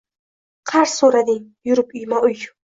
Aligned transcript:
qarz 0.71 0.95
soʼrading, 0.95 1.45
yurib 1.71 1.97
uyma 2.03 2.27
uy. 2.33 2.37